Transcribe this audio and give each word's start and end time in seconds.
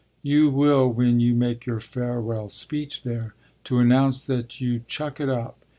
"You 0.23 0.49
will 0.49 0.89
when 0.89 1.19
you 1.19 1.35
make 1.35 1.67
your 1.67 1.79
farewell 1.79 2.49
speech 2.49 3.03
there 3.03 3.35
to 3.65 3.77
announce 3.77 4.25
that 4.25 4.59
you 4.59 4.79
chuck 4.87 5.19
it 5.19 5.29
up. 5.29 5.59